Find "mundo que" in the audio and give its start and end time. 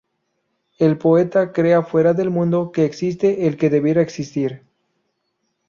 2.31-2.85